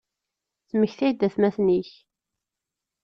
Ttmektay-d 0.67 1.27
atmaten-ik. 1.27 1.89